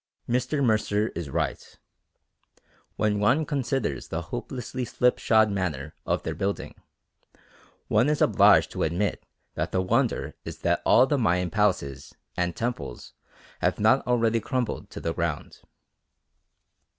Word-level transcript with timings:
Mr. 0.27 0.63
Mercer 0.65 1.09
is 1.09 1.29
right. 1.29 1.77
When 2.95 3.19
one 3.19 3.45
considers 3.45 4.07
the 4.07 4.23
hopelessly 4.33 4.83
slipshod 4.83 5.51
manner 5.51 5.93
of 6.07 6.23
their 6.23 6.33
building, 6.33 6.73
one 7.87 8.09
is 8.09 8.19
obliged 8.19 8.71
to 8.71 8.81
admit 8.81 9.23
that 9.53 9.71
the 9.71 9.79
wonder 9.79 10.33
is 10.43 10.57
that 10.61 10.81
all 10.87 11.05
the 11.05 11.19
Mayan 11.19 11.51
palaces 11.51 12.15
and 12.35 12.55
temples 12.55 13.13
have 13.59 13.79
not 13.79 14.07
already 14.07 14.39
crumbled 14.39 14.89
to 14.89 14.99
the 14.99 15.13
ground. 15.13 15.59